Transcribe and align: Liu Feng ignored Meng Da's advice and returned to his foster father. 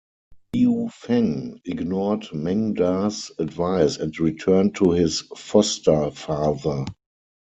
Liu 0.55 0.89
Feng 0.91 1.61
ignored 1.63 2.33
Meng 2.33 2.73
Da's 2.73 3.29
advice 3.37 3.97
and 3.97 4.19
returned 4.19 4.73
to 4.77 4.89
his 4.93 5.21
foster 5.37 6.09
father. 6.09 6.85